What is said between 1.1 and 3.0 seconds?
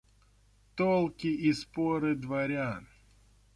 и споры дворян.